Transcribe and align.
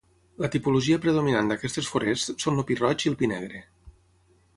La 0.43 0.47
tipologia 0.53 0.97
predominant 1.03 1.51
d'aquestes 1.51 1.89
forests 1.97 2.35
són 2.45 2.57
el 2.57 2.65
pi 2.71 2.79
roig 2.81 3.05
i 3.05 3.13
el 3.13 3.19
pi 3.21 3.31
negre. 3.33 3.63